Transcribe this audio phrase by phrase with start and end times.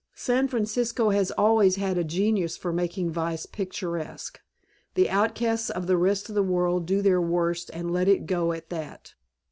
[0.15, 4.39] San Francisco has always had a genius for making vice picturesque.
[4.95, 8.51] The outcasts of the rest of the world do their worst and let it go
[8.51, 9.13] at that.